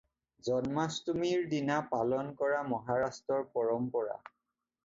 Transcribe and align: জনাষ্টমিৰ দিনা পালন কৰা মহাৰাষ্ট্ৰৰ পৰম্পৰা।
জনাষ্টমিৰ 0.45 1.43
দিনা 1.51 1.77
পালন 1.93 2.33
কৰা 2.41 2.65
মহাৰাষ্ট্ৰৰ 2.73 3.47
পৰম্পৰা। 3.59 4.21